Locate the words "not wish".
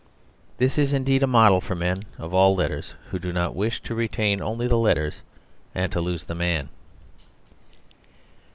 3.31-3.81